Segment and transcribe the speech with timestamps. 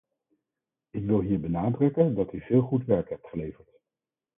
[0.89, 3.69] Ik wil hier benadrukken dat u veel goed werk hebt geleverd.